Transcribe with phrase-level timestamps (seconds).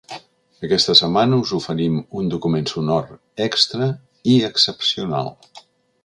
[0.67, 3.05] Aquesta setmana us oferim un document sonor
[3.47, 3.91] extra
[4.35, 5.35] i excepcional.